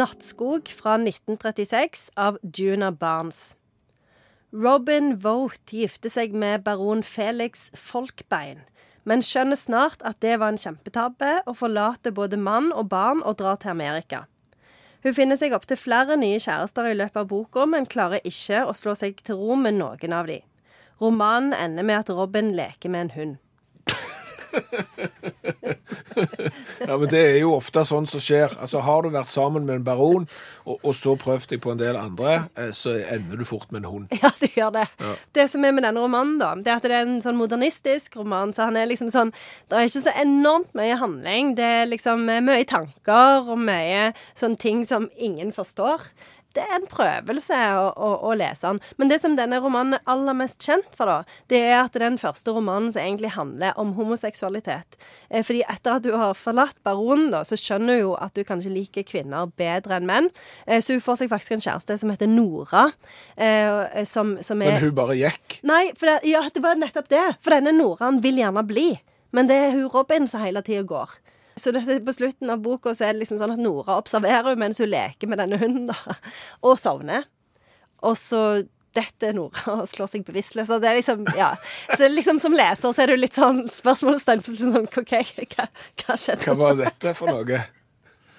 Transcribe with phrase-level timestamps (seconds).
[0.00, 3.56] 'Nattskog' fra 1936 av Juna Barnes.
[4.52, 8.62] Robin Vogt gifter seg med baron Felix Folkbein,
[9.04, 13.36] men skjønner snart at det var en kjempetabbe, og forlater både mann og barn og
[13.42, 14.22] drar til Amerika.
[15.04, 18.72] Hun finner seg opptil flere nye kjærester i løpet av boka, men klarer ikke å
[18.72, 20.40] slå seg til ro med noen av de.
[21.00, 23.36] Romanen ender med at Robin leker med en hund.
[26.88, 28.54] Ja, men det er jo ofte sånn som skjer.
[28.60, 30.26] Altså, Har du vært sammen med en baron,
[30.64, 33.84] og, og så prøvd deg på en del andre, eh, så ender du fort med
[33.84, 34.16] en hund.
[34.20, 34.86] Ja, det gjør det.
[35.36, 38.18] Det som er med denne romanen, da, det er at det er en sånn modernistisk
[38.20, 38.54] roman.
[38.56, 39.32] Så han er liksom sånn
[39.70, 41.54] Det er ikke så enormt mye handling.
[41.58, 46.08] Det er liksom eh, mye tanker og mye sånne ting som ingen forstår.
[46.56, 48.80] Det er en prøvelse å, å, å lese den.
[48.98, 52.00] Men det som denne romanen er aller mest kjent for, da, det er at det
[52.00, 54.98] er den første romanen som egentlig handler om homoseksualitet.
[55.30, 58.42] Eh, fordi etter at du har forlatt baronen, da, så skjønner du jo at du
[58.46, 60.30] kanskje liker kvinner bedre enn menn.
[60.66, 62.88] Eh, så hun får seg faktisk en kjæreste som heter Nora,
[63.38, 65.60] eh, som, som er Men hun bare gikk.
[65.70, 67.26] Nei, for det, ja, det var nettopp det.
[67.44, 68.90] For denne Noraen vil gjerne bli.
[69.30, 71.14] Men det er hun Robin som hele tida går.
[71.60, 74.80] Så det, på slutten av boka så er det liksom sånn at Nora observerer mens
[74.82, 76.18] hun leker med denne hunden, da.
[76.66, 77.26] Og sovner.
[78.06, 78.62] Og så
[78.96, 80.70] detter Nora og slår seg bevisstløs.
[80.72, 81.52] Og det er liksom, ja.
[81.94, 84.46] Så liksom som leser så er det litt sånn spørsmålstegn.
[84.46, 85.14] på Sånn, OK,
[85.54, 85.68] hva,
[86.02, 86.48] hva skjedde?
[86.48, 87.60] Hva var dette for noe?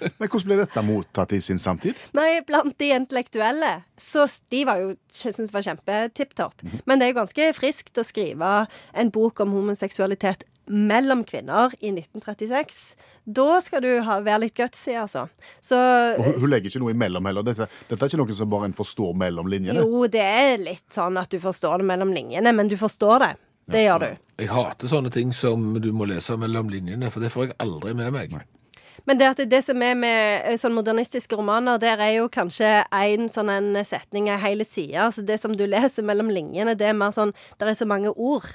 [0.00, 1.98] Men hvordan ble dette mottatt i sin samtid?
[2.16, 6.64] Nei, blant de intellektuelle, så de var jo syntes det var kjempetipp topp.
[6.88, 8.52] Men det er jo ganske friskt å skrive
[8.96, 12.80] en bok om homoseksualitet mellom kvinner i 1936.
[13.24, 15.26] Da skal du ha, være litt gutsy, altså.
[15.60, 15.76] Så
[16.18, 17.46] hun, hun legger ikke noe imellom heller.
[17.46, 19.84] Dette, dette er ikke noe som bare en forstår mellom linjene.
[19.84, 23.34] jo, det er litt sånn at du forstår det mellom linjene, men du forstår det.
[23.70, 24.08] Det gjør du.
[24.40, 27.92] Jeg hater sånne ting som du må lese mellom linjene, for det får jeg aldri
[27.94, 28.40] med meg.
[29.08, 33.30] Men det, at det som er med sånn modernistiske romaner, der er jo kanskje én
[33.32, 34.98] sånn en setning ei hele side.
[35.00, 38.12] Altså det som du leser mellom linjene, det er mer sånn Der er så mange
[38.16, 38.50] ord.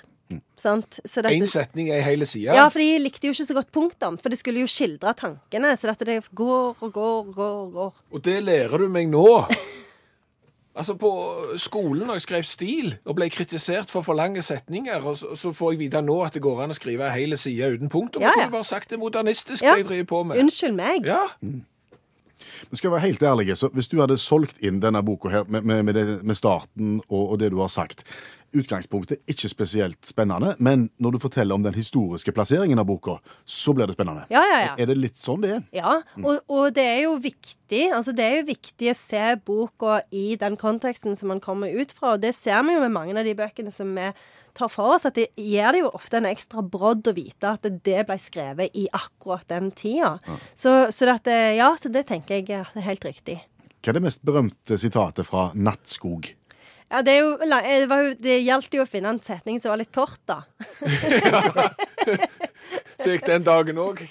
[0.57, 0.99] Sant?
[1.05, 2.53] Så dette- Én setning er hele side.
[2.55, 5.75] Ja, for de likte jo ikke så godt punktum, for det skulle jo skildre tankene.
[5.77, 7.93] Så dette det går og går og går går.
[8.11, 9.45] Og det lærer du meg nå.
[10.75, 11.09] Altså På
[11.57, 15.53] skolen når jeg skrev stil og ble kritisert for for lange setninger, og så, så
[15.55, 18.21] får jeg vite nå at det går an å skrive hele hel side uten punktum.
[18.25, 18.41] Ja, ja.
[18.43, 19.77] kunne bare sagt det modernistisk, Ja.
[19.79, 20.37] jeg driver på med.
[20.43, 21.07] Unnskyld meg.
[21.07, 25.29] Ja, Men skal jeg være helt ærlig, så hvis du hadde solgt inn denne boka
[25.31, 28.03] her med, med, med, det, med starten og, og det du har sagt
[28.55, 33.75] Utgangspunktet ikke spesielt spennende, men når du forteller om den historiske plasseringen av boka, så
[33.75, 34.25] blir det spennende.
[34.33, 34.73] Ja, ja, ja.
[34.79, 35.65] Er det litt sånn det er?
[35.75, 37.51] Ja, og, og det er jo viktig
[37.95, 41.93] altså det er jo viktig å se boka i den konteksten som man kommer ut
[41.95, 42.15] fra.
[42.15, 44.11] Og det ser vi jo med mange av de bøkene som vi
[44.55, 47.65] tar for oss, at det gir det jo ofte en ekstra brodd å vite at
[47.65, 50.15] det ble skrevet i akkurat den tida.
[50.53, 53.41] Så, så, dette, ja, så det tenker jeg er helt riktig.
[53.81, 56.31] Hva er det mest berømte sitatet fra Nattskog?
[56.89, 59.81] Ja, det, jo, det, var jo, det gjaldt jo å finne en setning som var
[59.81, 60.43] litt kort, da.
[63.01, 64.03] Så gikk den dagen òg.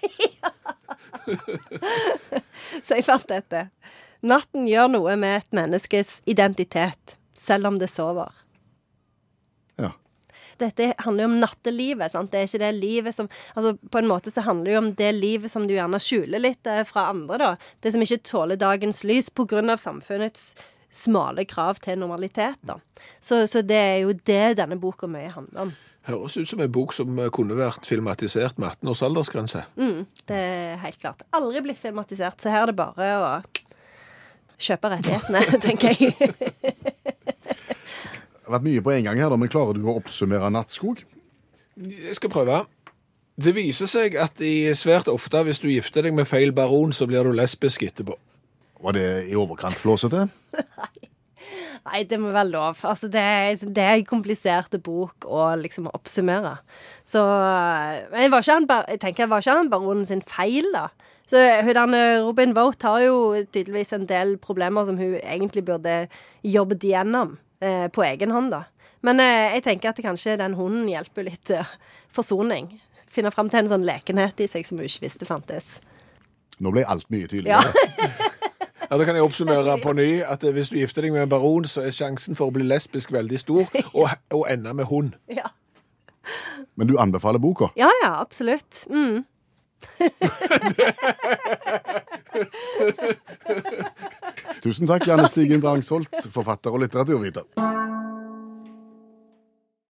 [2.85, 3.69] Så jeg fant dette.
[4.25, 8.33] Natten gjør noe med et menneskes identitet, selv om det sover.
[9.79, 9.93] Ja.
[10.59, 12.13] Dette handler jo om nattelivet.
[12.13, 12.33] sant?
[12.33, 14.93] Det er ikke det livet som altså På en måte så handler det jo om
[14.99, 17.39] det livet som du gjerne skjuler litt eh, fra andre.
[17.39, 17.57] da.
[17.81, 19.77] Det som ikke tåler dagens lys pga.
[19.77, 20.55] samfunnets
[20.95, 22.61] smale krav til normalitet.
[22.63, 22.79] da.
[23.21, 25.75] Så, så det er jo det denne boka mye handler om.
[26.05, 29.65] Høres ut som en bok som eh, kunne vært filmatisert med 18 års aldersgrense.
[29.81, 31.25] Mm, det er helt klart.
[31.33, 33.31] Aldri blitt filmatisert, så her er det bare å
[34.61, 36.13] kjøpe rettighetene, tenker jeg.
[38.45, 41.01] Det har vært mye på en gang her, da, men klarer du å oppsummere Nattskog?
[41.81, 42.61] Jeg skal prøve.
[43.41, 47.09] Det viser seg at i svært ofte hvis du gifter deg med feil baron, så
[47.09, 48.15] blir du lesbisk etterpå.
[48.85, 50.27] Var det i overkant flåsete?
[51.85, 52.81] Nei, det må være lov.
[52.89, 53.23] Altså, det,
[53.77, 56.57] det er en komplisert bok å liksom oppsummere.
[57.05, 57.21] Så
[58.13, 60.89] Men var ikke han, jeg tenker, var ikke han baronen sin feil, da?
[61.29, 63.17] Så hun Robin Vogt har jo
[63.53, 66.07] tydeligvis en del problemer som hun egentlig burde
[66.45, 68.65] jobbet igjennom eh, på egen hånd, da.
[69.05, 71.73] Men eh, jeg tenker at kanskje den hunden hjelper litt eh,
[72.13, 72.75] forsoning.
[73.13, 75.75] Finne fram til en sånn lekenhet i seg som hun ikke visste fantes.
[76.63, 77.73] Nå ble alt mye tydeligere.
[77.73, 78.09] Ja,
[78.91, 81.65] Da kan jeg oppsummere på ny at eh, hvis du gifter deg med en baron,
[81.69, 83.65] så er sjansen for å bli lesbisk veldig stor,
[83.99, 85.13] og, og ende med hund.
[85.33, 85.47] ja.
[86.75, 87.67] Men du anbefaler boka?
[87.77, 88.87] ja, ja, absolutt.
[88.91, 89.25] Mm.
[94.65, 97.43] Tusen takk, Janne Stigen Drangsholt, forfatter og litteraturviter.